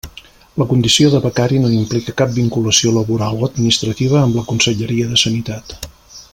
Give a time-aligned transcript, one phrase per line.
[0.61, 5.25] La condició de becari no implica cap vinculació laboral o administrativa amb la Conselleria de
[5.27, 5.81] Sanitat.